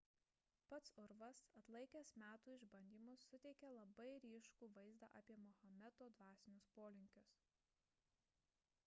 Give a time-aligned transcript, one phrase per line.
[0.69, 7.39] pats urvas atlaikęs metų išbandymus suteikia labai ryškų vaizdą apie mahometo dvasinius polinkius